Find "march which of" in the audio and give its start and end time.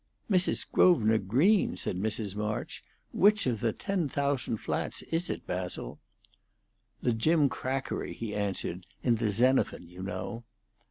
2.35-3.59